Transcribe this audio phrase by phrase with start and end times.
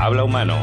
[0.00, 0.56] Habla Humano.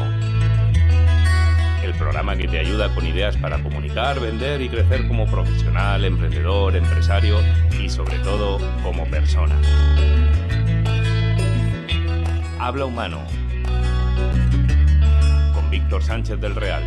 [1.84, 6.74] El programa que te ayuda con ideas para comunicar, vender y crecer como profesional, emprendedor,
[6.74, 7.36] empresario
[7.78, 9.54] y sobre todo como persona.
[12.58, 13.20] Habla Humano.
[15.52, 16.82] Con Víctor Sánchez del Real.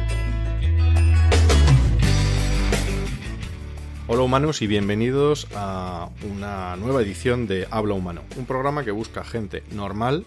[4.07, 9.23] Hola humanos y bienvenidos a una nueva edición de Habla Humano, un programa que busca
[9.23, 10.25] gente normal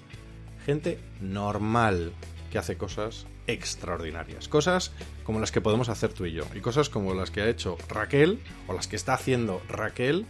[0.63, 2.13] gente normal
[2.51, 4.49] que hace cosas extraordinarias.
[4.49, 4.93] Cosas
[5.25, 6.45] como las que podemos hacer tú y yo.
[6.55, 10.27] Y cosas como las que ha hecho Raquel o las que está haciendo Raquel.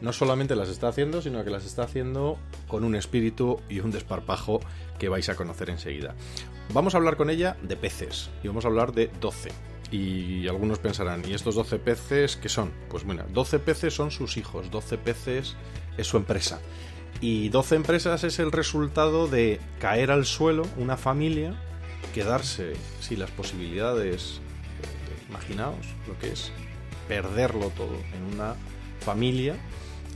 [0.00, 2.38] No solamente las está haciendo, sino que las está haciendo
[2.68, 4.60] con un espíritu y un desparpajo
[4.98, 6.14] que vais a conocer enseguida.
[6.72, 9.50] Vamos a hablar con ella de peces y vamos a hablar de 12.
[9.90, 12.72] Y algunos pensarán, ¿y estos 12 peces qué son?
[12.90, 15.56] Pues bueno, 12 peces son sus hijos, 12 peces
[15.96, 16.60] es su empresa.
[17.20, 21.54] Y 12 empresas es el resultado de caer al suelo una familia,
[22.14, 24.40] quedarse sin las posibilidades,
[24.82, 26.52] eh, imaginaos lo que es
[27.08, 28.54] perderlo todo en una
[29.00, 29.56] familia,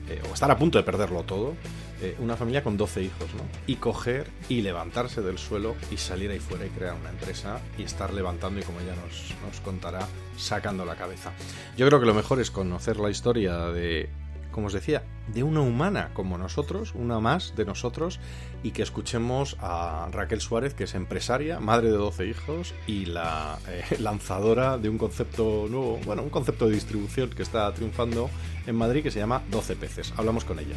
[0.09, 1.55] eh, o estar a punto de perderlo todo,
[2.03, 3.43] eh, una familia con 12 hijos, ¿no?
[3.67, 7.83] Y coger y levantarse del suelo y salir ahí fuera y crear una empresa y
[7.83, 10.07] estar levantando y como ella nos, nos contará,
[10.37, 11.33] sacando la cabeza.
[11.77, 14.09] Yo creo que lo mejor es conocer la historia de
[14.53, 18.21] como os decía, de una humana como nosotros, una más de nosotros,
[18.63, 23.59] y que escuchemos a Raquel Suárez, que es empresaria, madre de 12 hijos y la
[23.69, 28.31] eh, lanzadora de un concepto nuevo, bueno, un concepto de distribución que está triunfando
[28.67, 30.13] en Madrid que se llama 12 peces.
[30.17, 30.77] Hablamos con ella.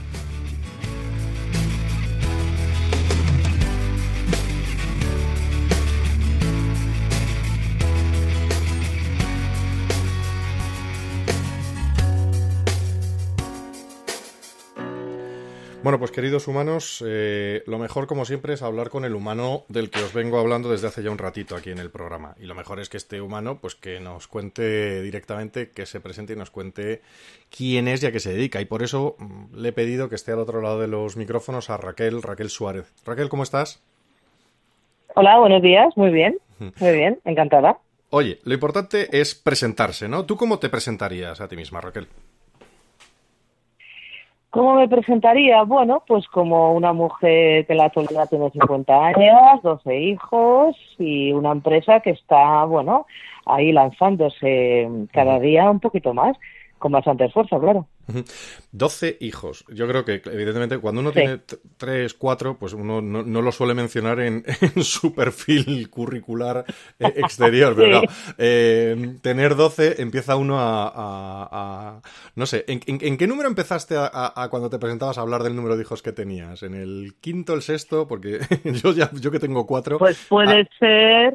[15.85, 19.91] Bueno, pues queridos humanos, eh, lo mejor como siempre es hablar con el humano del
[19.91, 22.33] que os vengo hablando desde hace ya un ratito aquí en el programa.
[22.39, 26.33] Y lo mejor es que este humano, pues que nos cuente directamente, que se presente
[26.33, 27.01] y nos cuente
[27.55, 28.59] quién es y a qué se dedica.
[28.61, 31.69] Y por eso mm, le he pedido que esté al otro lado de los micrófonos
[31.69, 32.91] a Raquel, Raquel Suárez.
[33.05, 33.83] Raquel, ¿cómo estás?
[35.13, 36.39] Hola, buenos días, muy bien,
[36.79, 37.77] muy bien, encantada.
[38.09, 40.25] Oye, lo importante es presentarse, ¿no?
[40.25, 42.07] ¿Tú cómo te presentarías a ti misma, Raquel?
[44.55, 45.63] ¿Cómo me presentaría?
[45.63, 51.51] Bueno, pues como una mujer que la actualidad tiene 50 años, 12 hijos y una
[51.51, 53.05] empresa que está, bueno,
[53.45, 56.37] ahí lanzándose cada día un poquito más
[56.79, 57.85] con bastante esfuerzo, claro.
[58.71, 59.65] 12 hijos.
[59.69, 61.39] Yo creo que, evidentemente, cuando uno tiene
[61.77, 64.43] 3, 4, pues uno no, lo suele mencionar en,
[64.81, 66.65] su perfil curricular
[66.99, 67.75] eh, exterior.
[67.77, 68.01] Pero
[68.37, 72.01] eh, tener 12 empieza uno a.
[72.35, 75.81] no sé, ¿en, qué número empezaste a, cuando te presentabas a hablar del número de
[75.81, 76.63] hijos que tenías?
[76.63, 78.07] ¿En el quinto, el sexto?
[78.07, 78.39] Porque
[78.83, 79.97] yo, ya, yo que tengo 4.
[79.97, 80.69] Pues puede ah.
[80.79, 81.33] ser.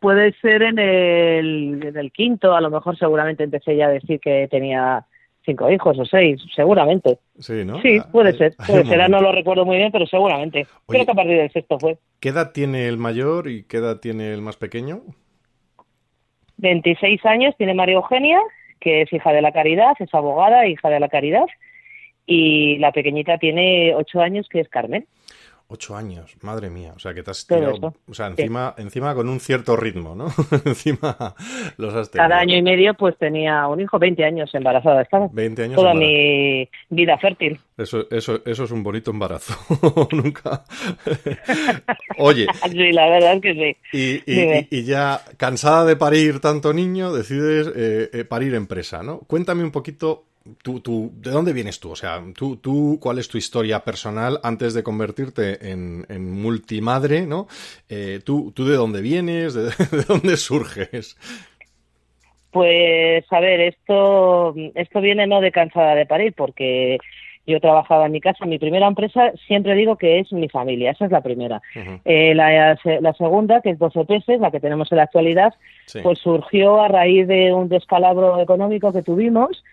[0.00, 4.20] puede ser en el, en el quinto, a lo mejor seguramente empecé ya a decir
[4.20, 5.06] que tenía
[5.44, 7.18] cinco hijos o seis, seguramente.
[7.38, 7.80] Sí, ¿no?
[7.80, 10.66] Sí, ah, puede ser, puede ser, no lo recuerdo muy bien, pero seguramente.
[10.86, 11.98] Creo que a partir del sexto fue.
[12.20, 15.02] ¿Qué edad tiene el mayor y qué edad tiene el más pequeño?
[16.58, 18.40] 26 años tiene María Eugenia,
[18.80, 21.46] que es hija de la caridad, es abogada, hija de la caridad,
[22.26, 25.06] y la pequeñita tiene ocho años, que es Carmen.
[25.70, 26.94] Ocho años, madre mía.
[26.96, 27.92] O sea, que te has tirado.
[28.08, 30.28] O sea, encima, encima con un cierto ritmo, ¿no?
[30.64, 31.34] encima
[31.76, 32.26] los has tenido.
[32.26, 35.28] Cada año y medio, pues tenía un hijo, 20 años embarazada estaba.
[35.30, 37.60] 20 años Toda mi vida fértil.
[37.76, 39.54] Eso, eso, eso es un bonito embarazo.
[40.12, 40.64] Nunca.
[42.16, 42.46] Oye.
[42.70, 44.22] sí, la verdad es que sí.
[44.26, 49.18] Y, y, ya cansada de parir tanto niño, decides eh, eh, parir empresa, ¿no?
[49.18, 50.27] Cuéntame un poquito
[50.62, 51.90] tú, tú, ¿de dónde vienes tú?
[51.90, 57.48] O sea, tú, tú, ¿cuál es tu historia personal antes de convertirte en, multimadre, ¿no?
[57.88, 59.54] Eh, tú, ¿Tú de dónde vienes?
[59.54, 59.70] ¿De,
[60.06, 61.16] dónde surges?
[62.50, 66.98] Pues, a ver, esto, esto viene no de cansada de parir, porque
[67.52, 68.46] yo trabajaba en mi casa.
[68.46, 71.60] Mi primera empresa siempre digo que es mi familia, esa es la primera.
[72.04, 72.76] Eh, la,
[73.16, 75.54] segunda, que es 12 peces, la que tenemos en la actualidad,
[76.02, 79.64] pues surgió a raíz de un descalabro económico que tuvimos.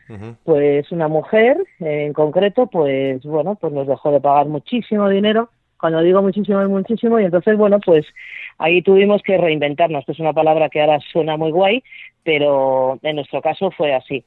[0.44, 5.50] Pues una mujer en concreto, pues bueno, pues nos dejó de pagar muchísimo dinero
[5.80, 8.06] cuando digo muchísimo es muchísimo y entonces bueno pues
[8.57, 11.83] ahí tuvimos que reinventarnos que es una palabra que ahora suena muy guay
[12.25, 14.25] pero en nuestro caso fue así.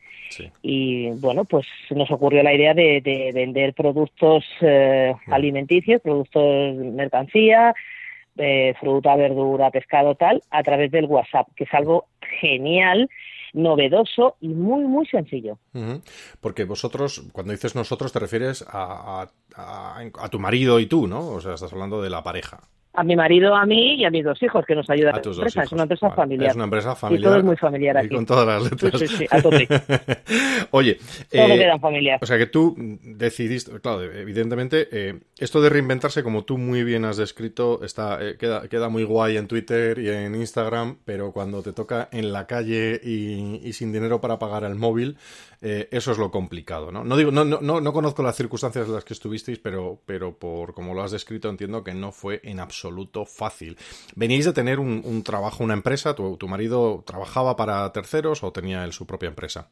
[0.62, 7.75] Y bueno pues nos ocurrió la idea de, vender productos eh, alimenticios productos mercancía
[8.37, 12.06] eh, fruta verdura pescado tal a través del WhatsApp que es algo
[12.41, 13.11] genial
[13.55, 15.59] novedoso y muy, muy sencillo.
[16.41, 21.27] Porque vosotros, cuando dices nosotros, te refieres a, a, tu marido y tú, ¿no?
[21.29, 22.61] O sea, estás hablando de la pareja
[22.99, 25.37] a mi marido, a mí y a mis dos hijos que nos ayudan a, tus
[25.37, 25.62] empresa.
[25.62, 26.50] Es una empresa familiar.
[26.50, 27.21] Es una empresa familiar.
[27.21, 28.06] Y todo es muy familiar aquí.
[28.06, 29.00] Y con todas las letras.
[29.00, 29.69] Sí, sí, a tope.
[30.73, 30.99] Oye.
[31.31, 32.19] Todo eh, queda familiar.
[32.21, 37.05] O sea que tú decidiste, claro, evidentemente, eh, esto de reinventarse, como tú muy bien
[37.05, 41.62] has descrito, está, eh, queda, queda muy guay en Twitter y en Instagram, pero cuando
[41.62, 45.19] te toca en la calle y, y sin dinero para pagar el móvil,
[45.61, 47.03] eh, eso es lo complicado, ¿no?
[47.03, 50.73] No, digo, no, no, no, conozco las circunstancias en las que estuvisteis, pero, pero por
[50.73, 52.88] como lo has descrito entiendo que no fue en absoluto
[53.26, 53.76] fácil.
[54.17, 56.14] ¿Veníais de tener un, trabajo, una empresa?
[56.14, 59.70] ¿Tu, ¿Tu, marido trabajaba para terceros o tenía él su propia empresa?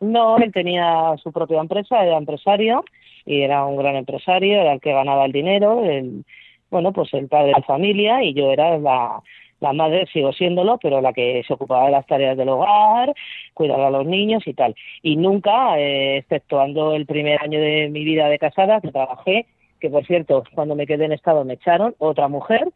[0.00, 2.84] No, él tenía su propia empresa, era empresario
[3.24, 6.24] y era un gran empresario, era el que ganaba el dinero, el,
[6.70, 9.22] bueno, pues el padre de familia y yo era la,
[9.62, 13.14] la madre sigo siéndolo, pero la que se ocupaba de las tareas del hogar,
[13.54, 14.74] cuidaba a los niños y tal.
[15.02, 19.46] Y nunca, eh, exceptuando el primer año de mi vida de casada, que trabajé,
[19.82, 22.68] que por cierto, cuando me quedé en estado me echaron, otra mujer,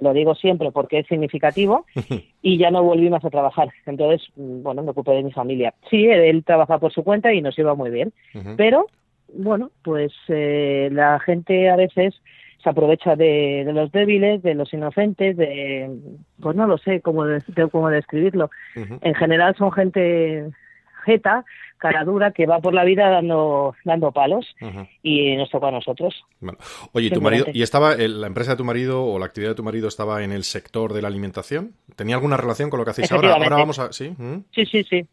[0.00, 1.86] lo, digo siempre porque es significativo,
[2.42, 3.68] y ya no volví más a trabajar.
[3.86, 5.72] Entonces, mm, bueno, me ocupé de mi familia.
[5.88, 8.12] Sí, él, trabaja por su cuenta y nos iba muy bien,
[8.56, 8.86] pero
[9.32, 12.20] bueno, pues eh, la gente a veces
[12.62, 15.88] se aprovecha de, los débiles, de los inocentes, de,
[16.40, 17.22] pues no lo sé cómo,
[17.70, 18.50] cómo describirlo.
[18.74, 20.50] En general son gente
[21.04, 21.44] jeta,
[21.78, 24.46] cara dura, que va por la vida dando, dando palos.
[25.02, 26.24] Y nos toca a nosotros.
[26.92, 29.62] Oye, ¿tu marido, ¿y estaba la empresa de tu marido o la actividad de tu
[29.62, 31.74] marido estaba en el sector de la alimentación?
[31.96, 33.34] ¿Tenía alguna relación con lo que hacéis ahora?
[33.34, 33.92] Ahora vamos a...
[33.92, 34.14] ¿Sí?
[34.54, 35.06] Sí, sí, sí.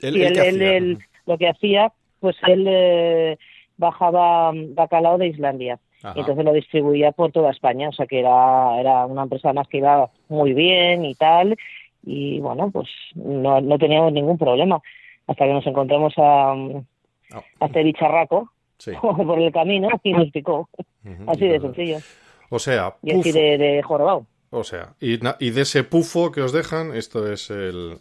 [0.00, 3.36] ¿Él, lo que hacía, pues él eh,
[3.76, 5.78] bajaba bacalao de Islandia.
[6.14, 9.66] Y entonces lo distribuía por toda España, o sea que era, era una empresa más
[9.66, 11.56] que iba muy bien y tal,
[12.04, 14.80] y bueno, pues no, no teníamos ningún problema
[15.28, 16.84] hasta que nos encontramos a, oh.
[17.60, 18.50] a este bicharraco
[19.00, 20.68] por el camino y nos picó,
[21.26, 21.98] así de sencillo.
[22.50, 24.26] O sea, y así de, de jorobado.
[24.50, 27.98] O sea, y, y, de ese pufo que os dejan, esto es el,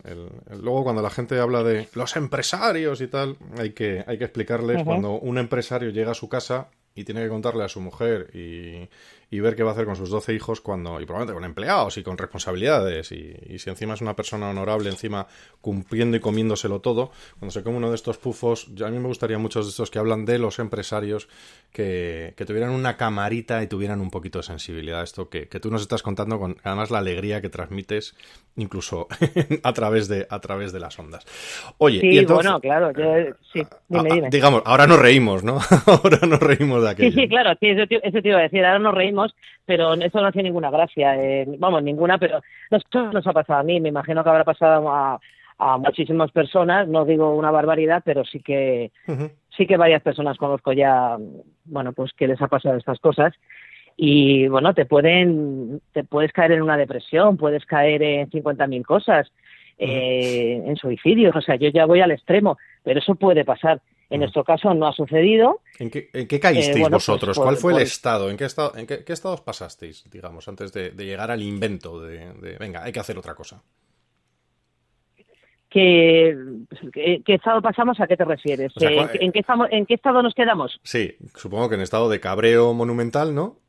[0.61, 4.83] Luego cuando la gente habla de los empresarios y tal, hay que, hay que explicarles
[4.83, 8.87] cuando un empresario llega a su casa y tiene que contarle a su mujer y,
[9.29, 11.97] y ver qué va a hacer con sus 12 hijos cuando, y probablemente con empleados
[11.97, 15.27] y con responsabilidades, y, si encima es una persona honorable, encima
[15.59, 19.07] cumpliendo y comiéndoselo todo, cuando se come uno de estos pufos, yo, a mí me
[19.07, 21.27] gustaría muchos de estos que hablan de los empresarios
[21.73, 25.03] que, que tuvieran una camarita y tuvieran un poquito de sensibilidad.
[25.03, 28.15] Esto que, que tú nos estás contando con además la alegría que transmites
[28.55, 29.07] incluso
[29.63, 31.25] a través de a través de las ondas.
[31.77, 32.91] Oye, sí, bueno, claro,
[33.53, 34.29] sí, dime, dime.
[34.29, 35.59] digamos, ahora nos reímos, ¿no?
[35.85, 37.11] ahora nos reímos de aquello.
[37.11, 39.16] Sí, sí, claro, sí, eso eso te iba a decir, ahora nos reímos
[39.65, 42.41] pero eso no hace ninguna gracia, eh, vamos, ninguna, pero
[42.71, 45.19] no nos ha pasado a mí, me imagino que habrá pasado a,
[45.79, 48.91] muchísimas personas, no digo una barbaridad, pero sí que
[49.57, 51.17] sí que varias personas conozco ya,
[51.65, 53.33] bueno, pues que les ha pasado estas cosas.
[53.99, 59.31] Y bueno, te pueden te puedes caer en una depresión, puedes caer en 50.000 cosas,
[59.79, 63.81] eh, en suicidios, o sea, yo ya voy al extremo, pero eso puede pasar.
[64.09, 65.61] En nuestro caso no ha sucedido.
[65.79, 67.35] ¿En qué, en qué caísteis eh, vosotros?
[67.37, 68.29] Pues, ¿Cuál fue el estado?
[68.29, 72.83] ¿En qué, estado, en qué, estados pasasteis, digamos, antes de, llegar al invento de, venga,
[72.83, 73.61] hay que hacer otra cosa?
[75.69, 76.35] ¿Qué,
[76.93, 77.99] qué, estado pasamos?
[77.99, 78.71] ¿A qué te refieres?
[78.79, 80.79] ¿En, qué estado, ¿En qué estado nos quedamos?
[80.83, 83.59] Sí, supongo que en estado de cabreo monumental, ¿no?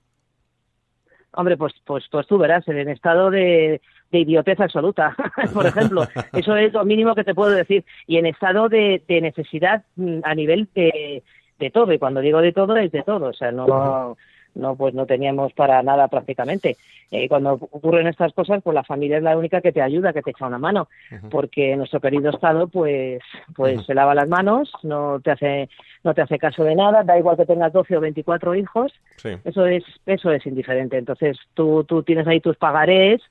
[1.33, 3.81] Hombre, pues, pues, pues tú verás, en estado de,
[4.11, 5.15] de idiotez absoluta,
[5.55, 6.07] por ejemplo.
[6.33, 7.85] Eso es lo mínimo que te puedo decir.
[8.07, 11.23] Y en estado de, de necesidad mm, a nivel de,
[11.59, 11.93] de todo.
[11.93, 13.29] Y cuando digo de todo, es de todo.
[13.29, 14.17] O sea, no,
[14.55, 16.77] no pues no teníamos para nada prácticamente.
[17.11, 20.21] Eh, cuando ocurren estas cosas, pues la familia es la única que te ayuda, que
[20.21, 20.89] te echa una mano,
[21.31, 23.23] porque nuestro querido Estado, pues,
[23.57, 25.71] pues se lava las manos, no te hace,
[26.05, 28.93] no te hace caso de nada, da igual que tengas 12 o 24 hijos,
[29.45, 30.99] eso es, eso es indiferente.
[30.99, 33.23] Entonces tú, tú tienes ahí tus pagarés,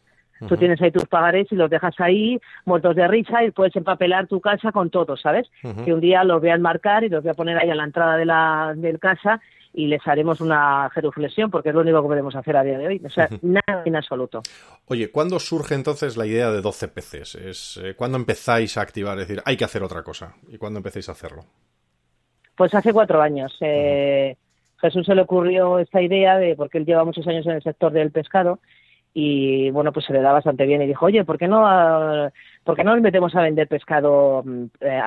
[0.48, 4.28] Tú tienes ahí tus pagarés y los dejas ahí, muertos de risa, y puedes empapelar
[4.28, 5.50] tu casa con todo, ¿sabes?
[5.84, 7.84] Que un día los voy a enmarcar y los voy a poner ahí a la
[7.84, 9.42] entrada de la del casa
[9.74, 12.88] y les haremos una genuflexión porque es lo único que podemos hacer a día de
[12.88, 13.02] hoy.
[13.06, 14.42] O sea, nada en absoluto.
[14.88, 17.36] Oye, ¿cuándo surge entonces la idea de 12 PCs?
[17.36, 19.20] Es, eh, ¿Cuándo empezáis a activar?
[19.20, 20.36] Es decir, hay que hacer otra cosa.
[20.50, 21.46] ¿Y cuándo empecéis a hacerlo?
[22.56, 23.56] Pues hace cuatro años.
[23.62, 24.36] Eh,
[24.82, 27.92] Jesús se le ocurrió esta idea de, porque él lleva muchos años en el sector
[27.92, 28.60] del pescado,
[29.20, 32.30] y bueno, pues se le da bastante bien y dijo, oye, ¿por qué no, ah,
[32.64, 35.02] ¿por qué no nos metemos a vender pescado mm, eh,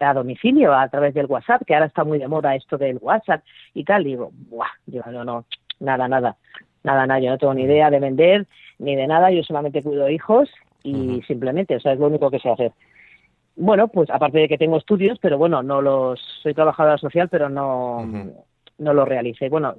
[0.00, 1.60] a, domicilio a través del WhatsApp?
[1.66, 3.44] Que ahora está muy de moda esto del WhatsApp
[3.74, 4.06] y tal.
[4.06, 4.70] Y digo, ¡buah!
[4.86, 5.44] Digo, no, no,
[5.80, 6.34] nada, nada,
[6.82, 8.46] nada, nada, yo no tengo ni idea de vender
[8.78, 10.48] ni de nada, yo solamente cuido hijos
[10.82, 12.72] y simplemente, o sea, es lo único que sé hacer.
[13.54, 17.50] Bueno, pues aparte de que tengo estudios, pero bueno, no los, soy trabajadora social, pero
[17.50, 18.02] no,
[18.78, 19.50] no lo realicé.
[19.50, 19.74] Bueno,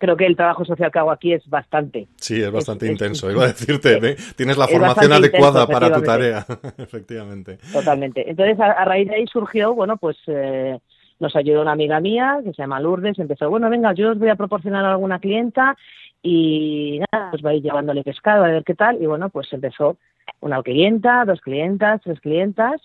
[0.00, 2.08] creo que el trabajo social que hago aquí es bastante.
[2.16, 3.30] Sí, es bastante intenso.
[3.30, 6.44] Iba a decirte, tienes la formación adecuada para tu tarea,
[6.78, 7.58] efectivamente.
[7.72, 8.28] Totalmente.
[8.28, 10.78] Entonces, a, raíz de ahí surgió, bueno, pues eh,
[11.20, 13.18] nos ayudó una amiga mía que se llama Lourdes.
[13.18, 15.76] Empezó, bueno, venga, yo os voy a proporcionar a alguna clienta
[16.22, 19.00] y nada, va a ir llevándole pescado a ver qué tal.
[19.02, 19.98] Y bueno, pues empezó
[20.40, 22.80] una clienta, dos clientas, tres clientas.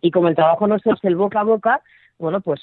[0.00, 1.80] Y como el trabajo nuestro es el boca a boca,
[2.18, 2.60] bueno, pues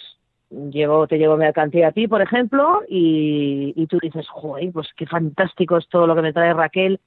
[0.49, 5.05] llevo, te llevo mercancía a ti, por ejemplo, y, y tú dices, joder, pues qué
[5.05, 6.99] fantástico es todo lo que me trae Raquel,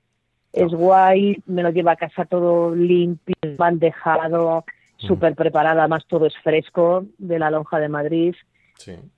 [0.52, 4.64] es guay, me lo lleva a casa todo limpio, bandejado,
[5.00, 5.06] mm.
[5.06, 8.34] súper preparada, además todo es fresco de la lonja de Madrid.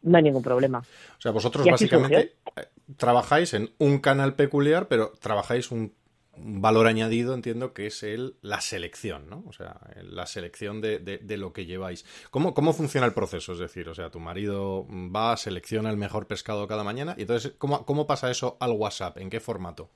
[0.02, 0.81] No hay ningún problema.
[0.81, 5.93] O sea, vosotros básicamente eh, trabajáis en un canal peculiar, pero trabajáis un
[6.37, 9.45] valor añadido entiendo que es el, la selección, ¿no?
[9.47, 12.05] O sea, la selección de, de, lo que lleváis.
[12.31, 13.53] ¿Cómo, ¿Cómo funciona el proceso?
[13.53, 17.53] Es decir, o sea, tu marido va, selecciona el mejor pescado cada mañana y entonces,
[17.59, 19.19] ¿cómo, cómo pasa eso al WhatsApp?
[19.19, 19.91] ¿En qué formato?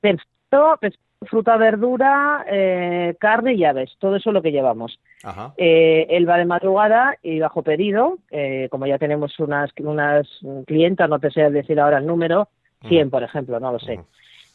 [0.00, 0.78] Perfecto,
[1.26, 4.98] fruta, verdura, eh, carne y aves, todo eso es lo que llevamos.
[5.22, 5.52] Ajá.
[5.56, 10.28] Eh, él va de madrugada y bajo pedido, eh, como ya tenemos unas, unas
[10.66, 12.48] clientas, no te sé decir ahora el número,
[12.88, 14.00] 100 por ejemplo, no lo sé.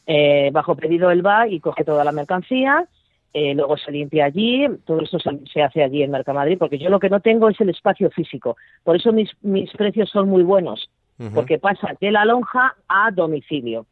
[0.06, 2.88] Eh, bajo pedido él va y coge toda la mercancía,
[3.34, 7.00] eh, luego se limpia allí, todo eso se, hace allí en Mercamadrid, porque yo lo
[7.00, 8.58] que no tengo es el espacio físico.
[8.84, 10.90] Por eso mis, mis precios son muy buenos,
[11.34, 13.86] porque pasa de la lonja a domicilio.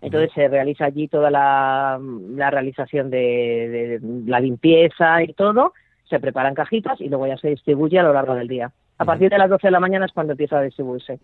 [0.00, 2.00] Entonces se realiza allí toda la,
[2.34, 5.74] la realización de, la limpieza y todo,
[6.08, 8.72] se preparan cajitas y luego ya se distribuye a lo largo del día.
[8.98, 11.18] A partir de las 12 de la mañana es cuando empieza a distribuirse.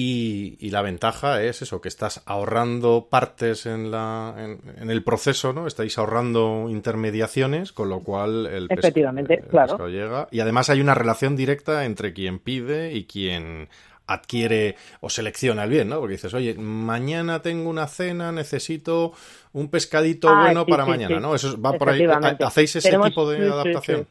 [0.00, 5.66] Y, la ventaja es eso, que estás ahorrando partes en, la, en, el proceso, ¿no?
[5.66, 9.88] Estáis ahorrando intermediaciones, con lo cual el, Efectivamente, claro.
[9.88, 10.28] llega.
[10.30, 13.68] Y además hay una relación directa entre quien pide y quien
[14.06, 15.98] adquiere o selecciona el bien, ¿no?
[15.98, 19.14] Porque dices, oye, mañana tengo una cena, necesito
[19.52, 21.34] un pescadito ah, bueno para mañana, ¿no?
[21.34, 22.06] Eso va por ahí.
[22.38, 24.06] ¿Hacéis ese tipo de adaptación?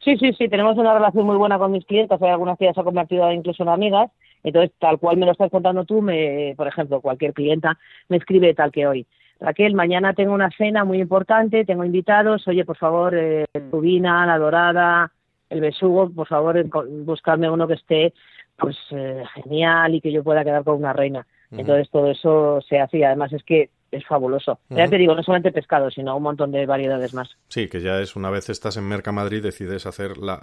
[0.00, 2.72] Sí, sí, sí, tenemos una relación muy buena con mis clientes, hay algunas que ya
[2.72, 4.10] se han convertido incluso en amigas,
[4.42, 7.78] entonces tal cual me lo estás contando tú, me, por ejemplo, cualquier clienta
[8.08, 9.06] me escribe tal que hoy.
[9.40, 14.36] Raquel, mañana tengo una cena muy importante, tengo invitados, oye, por favor, eh, Rubina, la
[14.36, 15.12] dorada,
[15.48, 16.64] el besugo, por favor,
[17.04, 18.12] buscarme uno que esté
[18.56, 21.26] pues eh, genial y que yo pueda quedar con una reina.
[21.50, 24.58] Entonces todo eso se hace y además es que es fabuloso.
[24.68, 27.36] Ya te digo, no solamente pescado, sino un montón de variedades más.
[27.48, 30.40] Sí, que ya es una vez estás en Mercamadrid decides hacer la,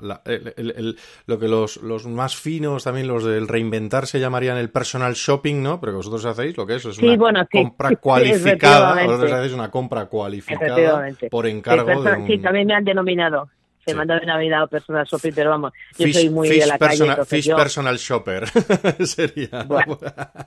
[1.28, 5.62] lo que los, los más finos, también los del reinventar se llamarían el personal shopping,
[5.62, 5.80] ¿no?
[5.80, 9.06] Pero que vosotros hacéis lo que es, es una compra cualificada.
[9.06, 12.28] Vosotros hacéis una compra cualificada por encargo de un...
[12.28, 13.48] Sí, también me han denominado
[13.86, 13.98] se sí.
[13.98, 17.06] manda de Navidad o personal shopping, pero vamos, yo soy muy de la calle.
[17.26, 18.48] Fish personal shopper
[19.06, 19.68] sería.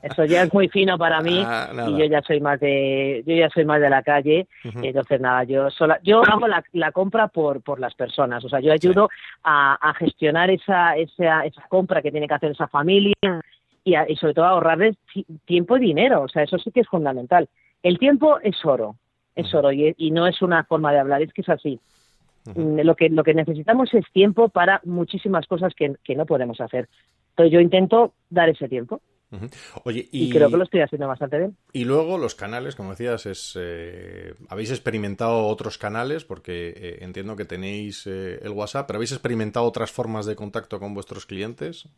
[0.02, 3.34] eso ya es muy fino para mí ah, y yo ya soy más de, yo
[3.36, 7.28] ya soy más de la calle, entonces nada, yo sola, yo hago la, la, compra
[7.28, 9.08] por, por las personas, o sea, yo ayudo
[9.44, 13.14] a, a, gestionar esa, esa, esa compra que tiene que hacer esa familia
[13.84, 14.96] y, y sobre todo a ahorrarles
[15.44, 17.48] tiempo y dinero, o sea, eso sí que es fundamental.
[17.84, 18.96] El tiempo es oro,
[19.36, 21.78] es oro y, y no es una forma de hablar, es que es así.
[22.54, 26.88] Mm, lo, que, lo que necesitamos es tiempo para muchísimas cosas que, no podemos hacer.
[27.30, 29.00] Entonces yo intento dar ese tiempo.
[29.84, 31.56] Oye, y, creo que lo estoy haciendo bastante bien.
[31.74, 37.36] Y luego los canales, como decías, es eh, habéis experimentado otros canales porque eh, entiendo
[37.36, 41.90] que tenéis eh, el WhatsApp, pero habéis experimentado otras formas de contacto con vuestros clientes.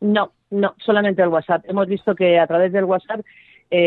[0.00, 1.64] No, no, solamente el WhatsApp.
[1.66, 3.20] Hemos visto que a través del WhatsApp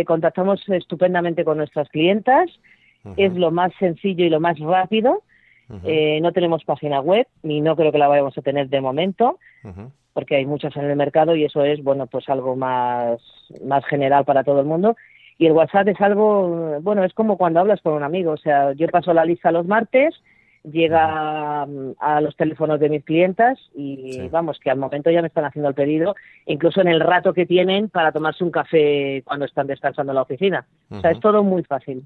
[0.05, 2.51] contactamos estupendamente con nuestras clientas
[3.17, 5.23] es lo más sencillo y lo más rápido.
[5.85, 9.39] Eh, no tenemos página web, ni no creo que la vayamos a tener de momento,
[10.13, 13.21] porque hay muchas en el mercado y eso es, bueno, pues algo más,
[13.63, 14.95] más general para todo el mundo.
[15.37, 18.73] y el WhatsApp es algo, bueno, es como cuando hablas con un amigo, o sea,
[18.73, 20.13] yo paso la lista los martes,
[20.63, 25.45] llega a los teléfonos de mis clientas y vamos, que al momento ya me están
[25.45, 26.15] haciendo el pedido,
[26.45, 30.21] incluso en el rato que tienen para tomarse un café cuando están descansando en la
[30.21, 30.65] oficina.
[30.89, 32.05] O sea, es todo muy fácil.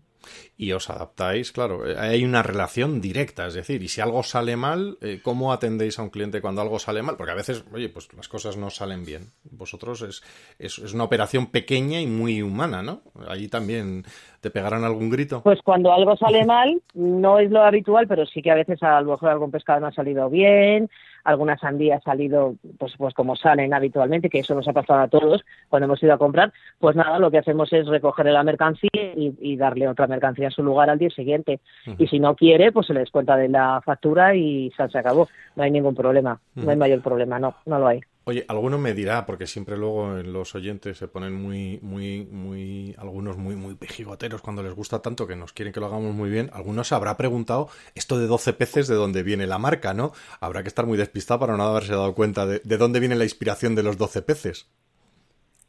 [0.58, 4.56] Y os adaptáis, claro, eh, hay una relación directa, es decir, y si algo sale
[4.56, 7.18] mal, eh, ¿cómo atendéis a un cliente cuando algo sale mal?
[7.18, 9.32] Porque a veces, oye, pues las cosas no salen bien.
[9.44, 10.24] Vosotros es,
[10.60, 13.02] es, es una operación pequeña y muy humana, ¿no?
[13.28, 14.04] Allí también
[14.46, 15.42] ¿Te pegarán algún grito?
[15.42, 19.02] Pues cuando algo sale mal, no es lo habitual, pero sí que a veces a
[19.02, 20.88] lo mejor algún pescado no ha salido bien,
[21.24, 25.08] alguna sandía ha salido pues, pues como salen habitualmente, que eso nos ha pasado a
[25.08, 28.92] todos cuando hemos ido a comprar, pues nada, lo que hacemos es recoger la mercancía
[28.94, 31.60] y, darle otra mercancía a su lugar al día siguiente.
[31.98, 35.28] Y si no quiere, pues se le descuenta de la factura y se acabó.
[35.56, 38.02] No hay ningún problema, no hay mayor problema, no, no lo hay.
[38.27, 42.96] Oye, alguno me dirá, porque siempre luego en los oyentes se ponen muy, muy, muy,
[42.98, 46.32] algunos muy, muy pejigoteros cuando les gusta tanto que nos quieren que lo hagamos muy
[46.32, 46.50] bien.
[46.51, 50.12] Algunos se habrá preguntado esto de 12 peces de dónde viene la marca, ¿no?
[50.39, 53.25] Habrá que estar muy despistado para no haberse dado cuenta de, de dónde viene la
[53.25, 54.72] inspiración de los 12 peces.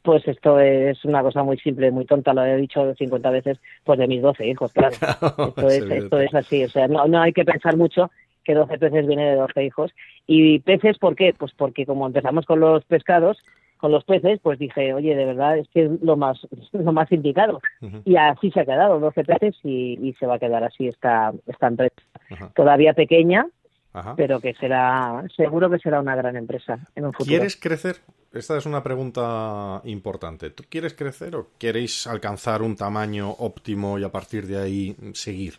[0.01, 3.99] Pues esto es una cosa muy simple, muy tonta, lo he dicho 50 veces, pues
[3.99, 4.95] de mis 12 hijos, claro.
[5.47, 8.09] esto, es, esto es así, o sea, no, no hay que pensar mucho
[8.47, 9.91] que 12 peces viene de 12 hijos.
[10.25, 11.35] ¿Y peces por qué?
[11.37, 13.37] Pues porque como empezamos con los pescados,
[13.77, 16.39] con los peces, pues dije, oye, de verdad es que es lo más,
[16.71, 17.59] lo más indicado.
[18.05, 21.67] Y así se ha quedado, 12 peces y, se va a quedar así esta, esta
[21.67, 22.01] empresa.
[22.55, 23.45] Todavía pequeña,
[24.15, 27.29] pero que será, seguro que será una gran empresa en un futuro.
[27.29, 27.97] ¿Quieres crecer?
[28.31, 30.51] Esta es una pregunta importante.
[30.51, 35.55] ¿Tú quieres crecer o queréis alcanzar un tamaño óptimo y a partir de ahí seguir?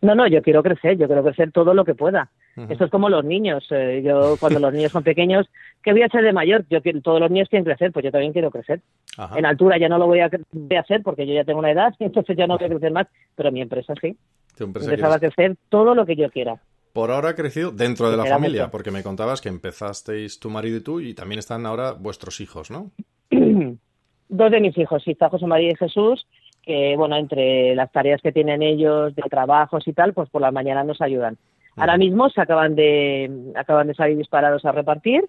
[0.00, 2.30] No, no, yo quiero crecer, yo quiero crecer todo lo que pueda.
[2.68, 3.66] Esto es como los niños.
[3.70, 5.48] Eh, yo, cuando los niños son pequeños,
[5.82, 6.64] ¿qué voy a hacer de mayor?
[6.68, 8.80] Yo todos los niños quieren crecer, pues yo también quiero crecer.
[9.36, 10.30] En altura ya no lo voy a,
[10.78, 13.52] hacer porque yo ya tengo una edad, entonces ya no voy a crecer más, pero
[13.52, 14.16] mi empresa sí.
[14.56, 16.60] Tu empresa Empezaba a crecer todo lo que yo quiera.
[16.92, 20.78] Por ahora ha crecido dentro de la familia, porque me contabas que empezasteis tu marido
[20.78, 22.90] y tú y también están ahora vuestros hijos, ¿no?
[24.30, 26.26] Dos de mis hijos, sí, está José María y Jesús,
[26.68, 30.50] que, bueno, entre las tareas que tienen ellos de trabajos y tal, pues por la
[30.50, 31.38] mañana nos ayudan.
[31.78, 35.24] Ahora mismo se acaban de, acaban de salir disparados a repartir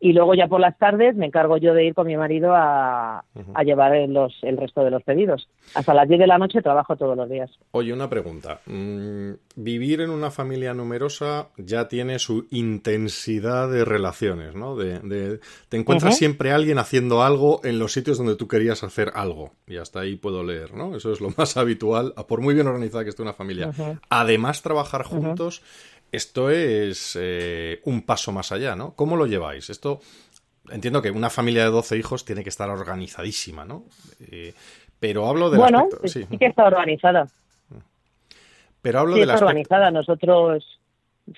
[0.00, 3.24] y luego ya por las tardes me encargo yo de ir con mi marido a,
[3.64, 5.48] llevar los, el resto de los pedidos.
[5.74, 7.50] Hasta las 10 de la noche trabajo todos los días.
[7.70, 8.60] Oye, una pregunta.
[8.66, 14.76] Mm, vivir en una familia numerosa ya tiene su intensidad de relaciones, ¿no?
[14.76, 19.52] De, te encuentras siempre alguien haciendo algo en los sitios donde tú querías hacer algo.
[19.66, 20.96] Y hasta ahí puedo leer, ¿no?
[20.96, 23.70] Eso es lo más habitual, por muy bien organizada que esté una familia.
[24.10, 25.62] Además, trabajar juntos
[26.14, 28.94] esto es eh, un paso más allá, ¿no?
[28.94, 29.70] ¿Cómo lo lleváis?
[29.70, 30.00] Esto,
[30.70, 33.84] entiendo que una familia de 12 hijos tiene que estar organizadísima, ¿no?
[34.30, 34.54] Eh,
[34.98, 36.26] pero hablo de bueno, sí.
[36.38, 37.26] que está organizada.
[38.80, 39.90] Pero hablo sí, del está organizada.
[39.90, 40.80] Nosotros...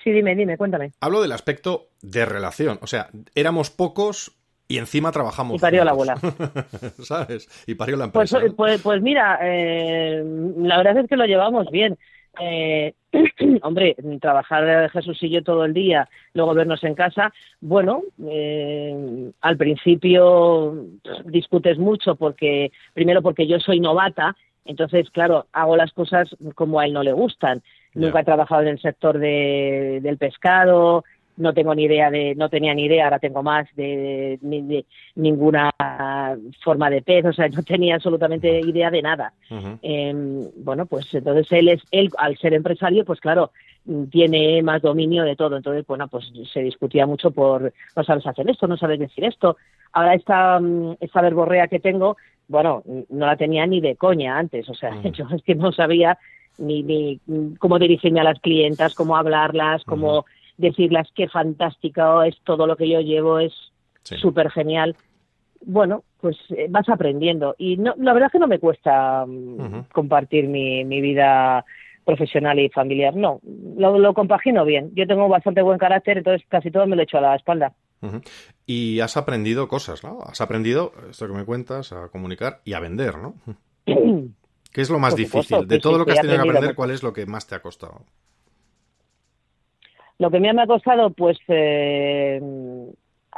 [0.03, 0.91] Sí, dime, dime, cuéntame.
[0.99, 2.77] Hablo del aspecto de relación.
[2.81, 4.33] O sea, éramos pocos
[4.67, 5.55] y encima trabajamos.
[5.55, 6.17] Y parió la abuela.
[7.01, 7.47] ¿Sabes?
[7.65, 8.53] Y parió la pues, empresa.
[8.55, 10.21] Pues, pues, mira, eh,
[10.57, 11.97] la verdad es que lo llevamos bien.
[12.39, 12.93] Eh,
[13.63, 19.57] hombre, trabajar Jesús y yo todo el día, luego vernos en casa, bueno, eh, al
[19.57, 20.85] principio
[21.25, 24.35] discutes mucho porque, primero porque yo soy novata,
[24.67, 27.63] entonces, claro, hago las cosas como a él no le gustan.
[27.93, 31.03] Nunca he trabajado en el sector de, del pescado,
[31.37, 34.39] no tengo ni idea de, no tenía ni idea, ahora tengo más de,
[35.15, 35.71] ninguna
[36.63, 39.33] forma de pez, o sea, no tenía absolutamente idea de nada.
[39.81, 43.51] Em, bueno, pues entonces él es, él al ser empresario, pues claro,
[44.09, 48.49] tiene más dominio de todo, entonces bueno, pues se discutía mucho por no sabes hacer
[48.49, 49.57] esto, no sabes decir esto.
[49.93, 50.59] Ahora esta,
[50.99, 55.25] esta verborrea que tengo, bueno, no la tenía ni de coña antes, o sea, yo
[55.33, 56.17] es que no sabía
[56.57, 57.19] ni, ni
[57.59, 60.25] cómo dirigirme a las clientas, cómo hablarlas, cómo
[60.57, 63.53] decirles qué fantástico es todo lo que yo llevo, es
[64.03, 64.95] súper genial.
[65.65, 67.55] Bueno, pues eh, vas aprendiendo.
[67.57, 71.65] Y no, la verdad es que no me cuesta mm, compartir mi, mi vida
[72.05, 73.15] profesional y familiar.
[73.15, 73.41] No,
[73.75, 74.91] lo, lo, compagino bien.
[74.95, 77.73] Yo tengo bastante buen carácter, entonces casi todo me lo echo a la espalda.
[78.65, 80.19] Y has aprendido cosas, ¿no?
[80.21, 83.35] Has aprendido, esto que me cuentas, a comunicar y a vender, ¿no?
[84.71, 85.67] ¿Qué es lo más difícil?
[85.67, 87.61] De todo lo que has tenido que aprender, ¿cuál es lo que más te ha
[87.61, 88.05] costado?
[90.19, 92.41] Lo que me ha costado, pues, eh,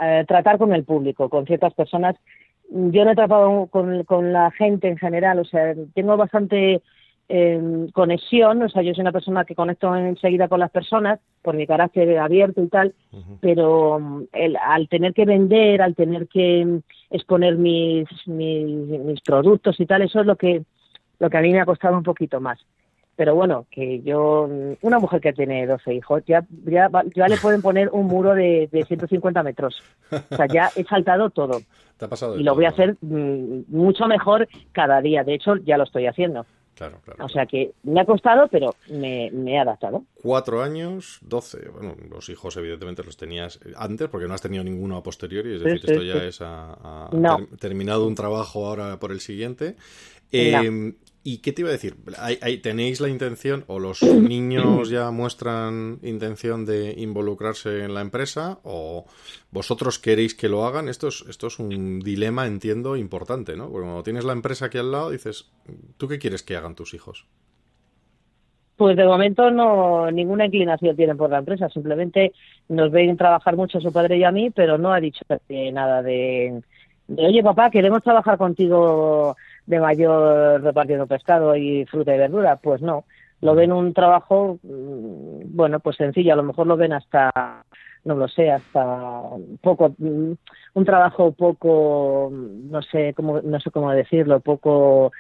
[0.01, 2.15] eh, tratar con el público, con ciertas personas.
[2.69, 6.81] Yo no he tratado con, la gente en general, o sea, tengo bastante
[7.27, 11.55] em, conexión, o sea, yo soy una persona que conecto enseguida con las personas por
[11.55, 12.93] mi carácter abierto y tal,
[13.41, 19.79] pero mm, el, al tener que vender, al tener que exponer mis, mis, mis productos
[19.79, 20.63] y tal, eso es lo que,
[21.19, 22.59] lo que a mí me ha costado un poquito más
[23.19, 24.49] pero bueno, que yo,
[24.81, 28.69] una mujer que tiene 12 hijos, ya, ya, ya le pueden poner un muro de,
[28.71, 29.83] de 150 metros.
[30.31, 31.59] O sea, ya he saltado todo.
[31.97, 35.25] Te ha pasado y lo todo, voy a hacer mm, mucho mejor cada día.
[35.25, 36.45] De hecho, ya lo estoy haciendo.
[36.75, 37.25] Claro, claro.
[37.25, 40.05] O sea que me ha costado, pero me, me he adaptado.
[40.23, 41.67] Cuatro años, doce.
[41.67, 45.55] Bueno, los hijos evidentemente los tenías antes porque no has tenido ninguno a posteriori.
[45.55, 47.35] Es Sí, decir, sí, esto ya es a, a- No.
[47.35, 49.75] ter- terminado un trabajo ahora por el siguiente.
[50.31, 50.93] Eh,
[51.31, 51.95] ¿Y qué te iba a decir?
[52.17, 53.99] ¿Hay- hay- ¿Tenéis la intención o los
[54.33, 59.05] niños ya muestran intención de involucrarse en la empresa o
[59.51, 60.89] vosotros queréis que lo hagan?
[60.89, 63.69] Esto es, esto es un dilema, entiendo, importante, ¿no?
[63.71, 65.35] Porque cuando tienes la empresa aquí al lado dices,
[65.97, 67.27] ¿tú qué quieres que hagan tus hijos?
[68.75, 72.31] Pues de momento no ninguna inclinación tienen por la empresa, simplemente
[72.69, 75.25] nos ven trabajar mucho su padre y a mí, pero no ha dicho
[75.73, 76.61] nada de,
[77.07, 79.35] de, oye papá, queremos trabajar contigo
[79.69, 82.55] de mayor repartiendo pescado y fruta y verdura.
[82.55, 83.03] Pues no,
[83.41, 87.31] lo ven un trabajo, mm, bueno, pues sencillo, a lo mejor lo ven hasta,
[88.03, 89.21] no lo sé, hasta
[89.61, 90.31] poco, mm,
[90.73, 95.11] un trabajo poco, no sé cómo, no sé cómo decirlo, poco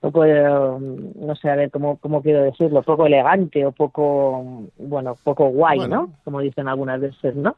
[0.00, 5.48] poco, no sé, a ver cómo, cómo quiero decirlo, poco elegante o poco, bueno, poco
[5.48, 5.96] guay, Bueno.
[5.96, 6.12] ¿no?
[6.22, 7.56] Como dicen algunas veces, ¿no?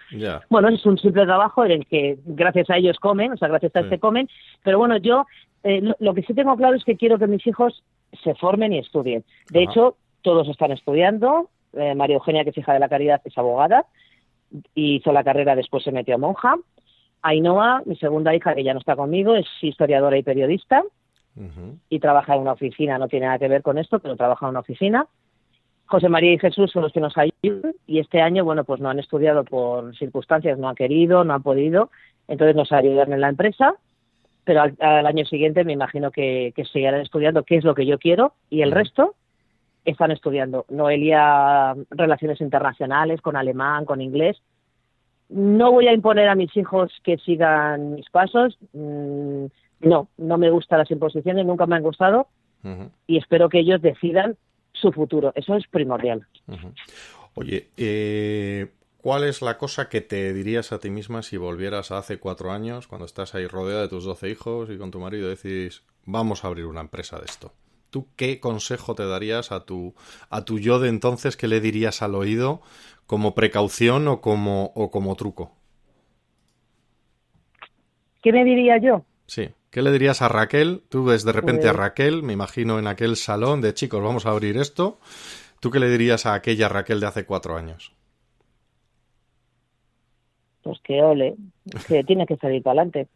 [0.49, 3.77] Bueno, es un simple trabajo en el que gracias a ellos comen, o sea, gracias
[3.77, 3.85] a Sí.
[3.85, 4.27] este comen,
[4.65, 5.27] pero bueno, yo
[5.65, 7.83] eh, lo, que sí tengo claro es que quiero que mis hijos
[8.23, 9.25] se formen y estudien.
[9.51, 9.71] De Ajá.
[9.71, 11.51] hecho, todos están estudiando.
[11.75, 13.87] Eh, María Eugenia, que es hija de la caridad, es abogada
[14.75, 16.57] y hizo la carrera, después se metió a monja.
[17.23, 20.83] Ainhoa, mi segunda hija, que ya no está conmigo, es historiadora y periodista
[21.89, 24.51] y trabaja en una oficina, no tiene nada que ver con esto, pero trabaja en
[24.51, 25.07] una oficina.
[25.87, 28.91] José María y Jesús son los que nos ayudan y este año, bueno, pues no
[28.91, 31.91] han estudiado por circunstancias, no han querido, no han podido,
[32.29, 33.75] entonces nos ayudan en la empresa,
[34.45, 37.87] pero al, al año siguiente me imagino que, que seguirán estudiando qué es lo que
[37.87, 38.79] yo quiero y el Ujú.
[38.79, 39.15] resto
[39.85, 40.67] están estudiando.
[40.69, 44.41] Noelia, relaciones internacionales, con alemán, con inglés.
[45.29, 48.59] No voy a imponer a mis hijos que sigan mis pasos.
[48.73, 49.47] mm,
[49.81, 52.27] No, no me gustan las imposiciones, nunca me han gustado
[53.07, 54.37] y espero que ellos decidan
[54.73, 55.33] su futuro.
[55.35, 56.27] Eso es primordial.
[57.35, 58.67] Oye, eh,
[59.03, 62.53] ¿cuál es la cosa que te dirías a ti misma si volvieras a hace cuatro
[62.53, 66.45] años, cuando estás ahí rodeada de tus doce hijos y con tu marido, decís, vamos
[66.45, 67.53] a abrir una empresa de esto?
[67.91, 69.95] ¿Tú qué consejo te darías a tu,
[70.29, 71.37] a tu yo de entonces?
[71.37, 72.63] ¿Qué le dirías al oído
[73.07, 75.53] como precaución o como, o como truco?
[78.23, 79.05] ¿Qué me diría yo?
[79.27, 79.51] Sí.
[79.71, 80.83] ¿Qué le dirías a Raquel?
[80.89, 84.27] Tú ves de repente a Pues- Raquel, me imagino en aquel salón de chicos, vamos
[84.27, 84.99] a abrir esto.
[85.61, 87.93] ¿Tú qué le dirías a aquella Raquel de hace cuatro años?
[90.63, 91.37] Pues que ole,
[91.89, 93.09] que tiene que salir para adelante.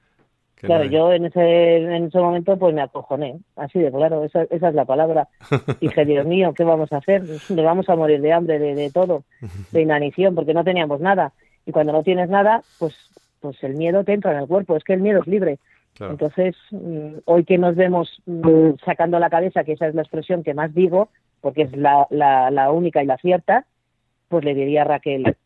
[0.67, 4.69] Claro, yo en ese, en ese momento pues me acojoné, así de claro, esa, esa
[4.69, 5.29] es la palabra.
[5.81, 7.23] Dije, Dios mío, ¿qué vamos a hacer?
[7.51, 9.25] Le vamos a morir de hambre, de, de todo,
[9.73, 11.33] de inanición, porque no teníamos nada.
[11.67, 12.95] Y cuando no tienes nada, pues,
[13.41, 15.59] pues el miedo te entra en el cuerpo, es que el miedo es libre.
[15.95, 16.13] Claro.
[16.13, 20.43] Entonces, mm, hoy que nos vemos mm, sacando la cabeza, que esa es la expresión
[20.43, 21.09] que más digo,
[21.41, 23.67] porque es la, la, la única y la cierta,
[24.29, 25.37] pues le diría a Raquel,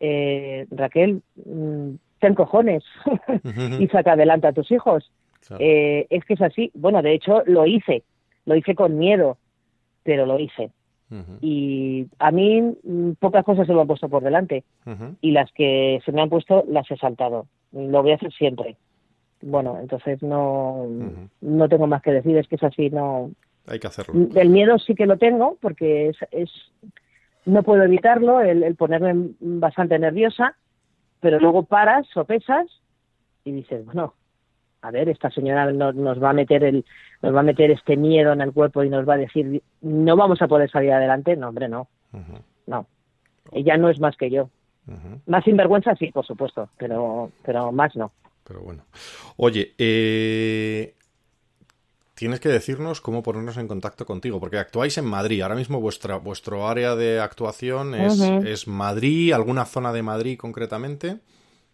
[0.00, 2.84] eh, Raquel, mm, ten cojones
[3.78, 5.10] y saca adelante a tus hijos.
[5.46, 5.64] Claro.
[5.64, 6.70] Eh, es que es así.
[6.74, 8.02] Bueno, de hecho, lo hice.
[8.44, 9.38] Lo hice con miedo,
[10.02, 10.70] pero lo hice.
[11.40, 14.64] Y a mí mm, pocas cosas se me han puesto por delante.
[15.20, 17.46] Y las que se me han puesto las he saltado.
[17.72, 18.76] Lo voy a hacer siempre.
[19.40, 20.86] Bueno, entonces no,
[21.40, 22.36] no tengo más que decir.
[22.36, 22.90] Es que es así.
[22.90, 23.30] no
[23.66, 24.14] Hay que hacerlo.
[24.14, 26.50] Del miedo sí que lo tengo, porque es, es
[27.48, 30.56] no puedo evitarlo, el, el ponerme bastante nerviosa,
[31.20, 32.66] pero luego paras, sopesas
[33.44, 34.14] y dices, bueno,
[34.82, 36.84] a ver, esta señora nos, nos va a meter el,
[37.22, 40.16] nos va a meter este miedo en el cuerpo y nos va a decir, no
[40.16, 41.36] vamos a poder salir adelante.
[41.36, 41.88] No, hombre, no,
[42.66, 42.86] no.
[43.52, 44.50] Ella no es más que yo.
[45.26, 48.12] Más sinvergüenza sí, por supuesto, pero, pero más no.
[48.46, 48.84] Pero bueno.
[49.36, 50.94] Oye, eh,
[52.18, 55.40] tienes que decirnos cómo ponernos en contacto contigo, porque actuáis en Madrid.
[55.42, 61.16] Ahora mismo vuestra, vuestro área de actuación es, es Madrid, alguna zona de Madrid concretamente.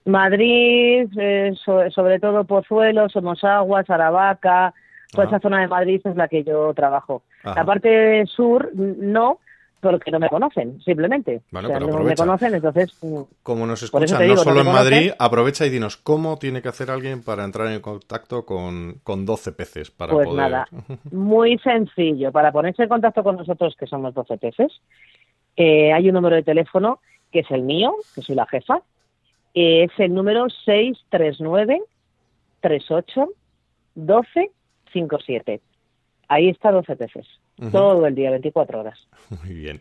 [0.05, 4.75] Madrid, eh, so- sobre todo Pozuelo, Somosaguas, Aravaca,
[5.11, 5.37] toda Ajá.
[5.37, 7.23] esa zona de Madrid es la que yo trabajo.
[7.43, 7.61] Ajá.
[7.61, 9.39] La parte sur, no,
[9.91, 11.43] porque no me conocen, simplemente.
[11.51, 12.93] Bueno, o sea, pero no me conocen, entonces...
[13.03, 15.17] mm, Como nos escuchan digo, no solo no en Madrid, conocen.
[15.19, 19.53] aprovecha y dinos cómo tiene que hacer alguien para entrar en contacto con, con 12
[19.53, 19.91] peces.
[19.91, 20.51] Para Pues poder...
[20.51, 20.69] nada,
[21.13, 22.33] muy sencillo.
[22.33, 24.73] Para ponerse en contacto con nosotros, que somos 12 peces,
[25.57, 28.81] eh, hay un número de teléfono que es el mío, que soy la jefa.
[29.55, 31.81] eh, es el número 639
[32.61, 33.29] 38
[33.95, 34.51] 12
[34.93, 35.61] 57.
[36.29, 37.27] Ahí está 12 peces.
[37.71, 38.99] Todo el día, 24 horas.
[39.45, 39.81] Muy bien.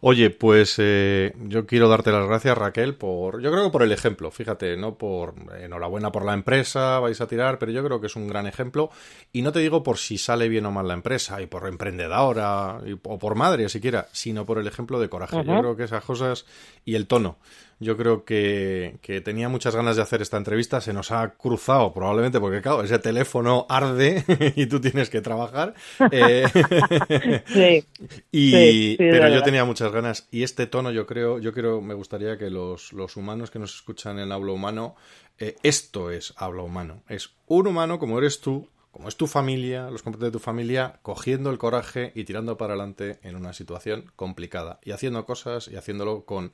[0.00, 3.92] Oye, pues eh, yo quiero darte las gracias, Raquel, por, yo creo que por el
[3.92, 8.06] ejemplo, fíjate, no por enhorabuena por la empresa, vais a tirar, pero yo creo que
[8.06, 8.90] es un gran ejemplo.
[9.32, 12.80] Y no te digo por si sale bien o mal la empresa, y por emprendedora,
[12.86, 15.36] y- o por madre siquiera, sino por el ejemplo de coraje.
[15.36, 16.46] Yo creo que esas cosas
[16.84, 17.36] y el tono.
[17.82, 21.94] Yo creo que, que tenía muchas ganas de hacer esta entrevista, se nos ha cruzado
[21.94, 24.22] probablemente porque, claro, ese teléfono arde
[24.56, 25.74] y tú tienes que trabajar.
[26.12, 26.46] Eh,
[27.46, 27.84] Sí,
[28.30, 31.52] y, Sí, sí, de pero yo tenía muchas ganas y este tono yo creo, yo
[31.52, 34.94] creo, me gustaría que los, los humanos que nos escuchan en habla humano,
[35.38, 39.90] eh, esto es habla humano, es un humano como eres tú, como es tu familia,
[39.90, 44.12] los componentes de tu familia, cogiendo el coraje y tirando para adelante en una situación
[44.16, 46.52] complicada y haciendo cosas y haciéndolo con,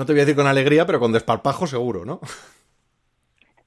[0.00, 2.20] no te voy a decir con alegría, pero con desparpajo seguro, ¿no?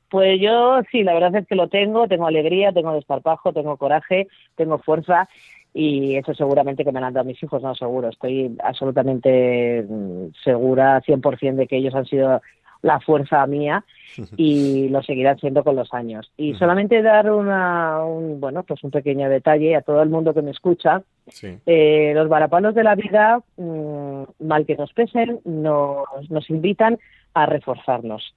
[0.09, 4.27] Pues yo sí, la verdad es que lo tengo, tengo alegría, tengo desparpajo, tengo coraje,
[4.55, 5.29] tengo fuerza
[5.75, 11.03] y eso seguramente que me han dado mis hijos, no seguro, estoy absolutamente mm, segura
[11.03, 12.41] 100% de que ellos han sido
[12.83, 13.83] la fuerza mía
[14.37, 16.31] y lo seguirán siendo con los años.
[16.37, 20.43] Y solamente dar una, un, bueno, pues un pequeño detalle a todo el mundo que
[20.43, 21.57] me escucha, Sí.
[21.65, 26.99] eh, los varapalos de la vida, mm, mal que nos pesen, nos, nos invitan
[27.33, 28.35] a reforzarnos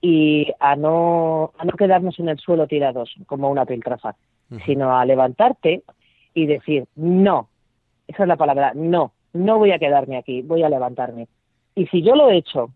[0.00, 4.14] y a no, a no quedarnos en el suelo tirados como una piltrafa,
[4.64, 5.82] sino a levantarte
[6.32, 7.48] y decir, no,
[8.06, 11.26] esa es la palabra, no, no voy a quedarme aquí, voy a levantarme.
[11.74, 12.70] Y si yo lo he hecho,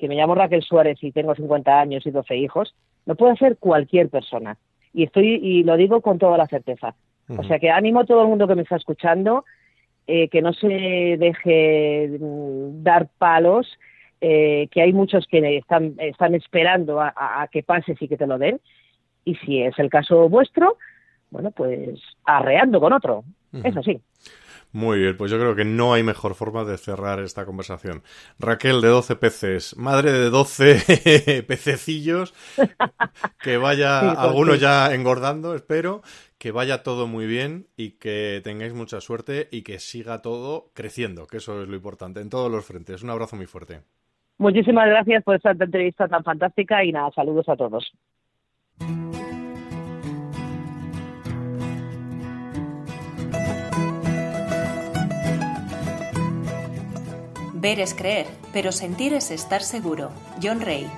[0.00, 2.74] que me llamo Raquel Suárez y tengo 50 años y 12 hijos,
[3.06, 4.56] lo puede hacer cualquier persona.
[4.92, 6.94] Y estoy y lo digo con toda la certeza.
[7.38, 9.44] O sea que animo a todo el mundo que me está escuchando
[10.08, 10.66] eh, que no se
[11.18, 13.78] deje mm, dar palos,
[14.20, 18.16] eh, que hay muchos que están, están esperando a, a- a que pases y que
[18.16, 18.60] te lo den.
[19.24, 20.76] Y si es el caso vuestro,
[21.30, 23.22] bueno, pues arreando con otro.
[23.64, 24.00] Eso sí.
[24.72, 28.02] Muy bien, pues yo creo que no hay mejor forma de cerrar esta conversación.
[28.38, 32.32] Raquel de 12 peces, madre de 12 pececillos,
[33.42, 34.58] que vaya Sí, pues sí.
[34.58, 36.02] ya engordando, espero,
[36.38, 41.26] que vaya todo muy bien y que tengáis mucha suerte y que siga todo creciendo,
[41.26, 43.02] que eso es lo importante, en todos los frentes.
[43.02, 43.80] Un abrazo muy fuerte.
[44.38, 47.92] Muchísimas gracias por esta entrevista tan fantástica y nada, saludos a todos.
[57.60, 60.12] Ver es creer, pero sentir es estar seguro.
[60.42, 60.90] John Ray.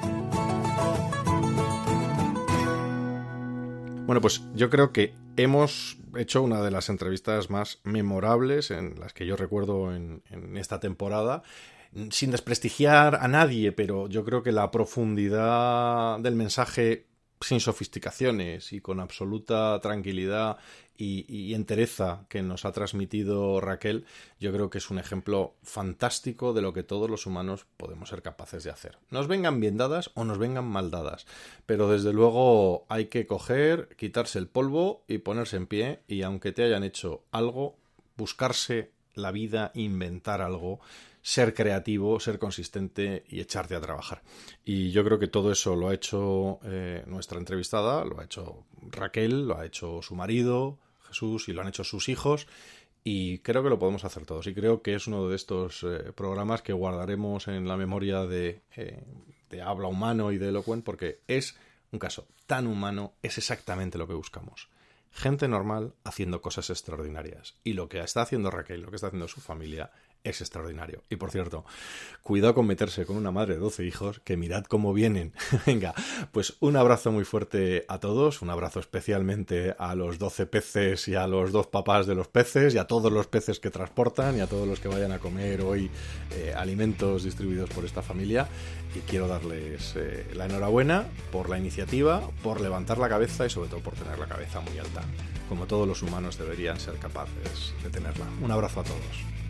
[4.06, 9.12] Bueno, pues yo creo que hemos hecho una de las entrevistas más memorables en las
[9.12, 11.42] que yo recuerdo en, en esta temporada.
[12.10, 17.08] Sin desprestigiar a nadie, pero yo creo que la profundidad del mensaje
[17.42, 20.58] sin sofisticaciones y con absoluta tranquilidad
[20.96, 24.04] y, entereza que nos ha transmitido Raquel,
[24.38, 28.22] yo creo que es un ejemplo fantástico de lo que todos los humanos podemos ser
[28.22, 28.98] capaces de hacer.
[29.10, 31.26] Nos vengan bien dadas o nos vengan mal dadas,
[31.66, 36.52] pero desde luego hay que coger, quitarse el polvo y ponerse en pie y aunque
[36.52, 37.76] te hayan hecho algo,
[38.16, 40.80] buscarse la vida, inventar algo,
[41.22, 44.22] ser creativo, ser consistente y echarte a trabajar.
[44.64, 48.64] Y yo creo que todo eso lo ha hecho eh, nuestra entrevistada, lo ha hecho
[48.90, 52.48] Raquel, lo ha hecho su marido, Jesús, y lo han hecho sus hijos.
[53.04, 54.46] Y creo que lo podemos hacer todos.
[54.48, 58.60] Y creo que es uno de estos eh, programas que guardaremos en la memoria de,
[58.76, 59.02] eh,
[59.48, 61.56] de habla humano y de Eloquent, porque es
[61.92, 64.68] un caso tan humano, es exactamente lo que buscamos.
[65.10, 67.54] Gente normal haciendo cosas extraordinarias.
[67.64, 69.90] Y lo que está haciendo Raquel, lo que está haciendo su familia,
[70.24, 71.02] es extraordinario.
[71.10, 71.64] Y por cierto,
[72.22, 75.32] cuidado con meterse con una madre de 12 hijos, que mirad cómo vienen.
[75.66, 75.94] Venga,
[76.32, 81.14] pues un abrazo muy fuerte a todos, un abrazo especialmente a los 12 peces y
[81.14, 84.40] a los dos papás de los peces y a todos los peces que transportan y
[84.40, 85.90] a todos los que vayan a comer hoy
[86.32, 88.48] eh, alimentos distribuidos por esta familia.
[88.94, 93.70] Y quiero darles eh, la enhorabuena por la iniciativa, por levantar la cabeza y sobre
[93.70, 95.02] todo por tener la cabeza muy alta,
[95.48, 98.26] como todos los humanos deberían ser capaces de tenerla.
[98.42, 99.41] Un abrazo a todos.